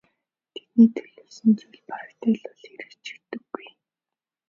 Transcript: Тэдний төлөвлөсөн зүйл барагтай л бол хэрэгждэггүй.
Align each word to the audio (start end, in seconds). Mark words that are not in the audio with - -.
Тэдний 0.53 0.89
төлөвлөсөн 0.95 1.51
зүйл 1.59 1.81
барагтай 1.89 2.31
л 2.35 2.41
бол 2.45 2.57
хэрэгждэггүй. 2.67 3.67